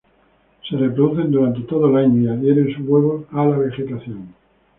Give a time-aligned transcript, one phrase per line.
[0.67, 4.33] Se reproducen durante todo el año, y adhieren sus huevos a la vegetación.